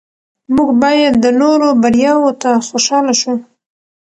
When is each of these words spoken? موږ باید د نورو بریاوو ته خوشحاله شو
موږ 0.53 0.69
باید 0.83 1.13
د 1.23 1.25
نورو 1.41 1.67
بریاوو 1.81 2.31
ته 2.41 2.49
خوشحاله 2.67 3.13
شو 3.21 3.33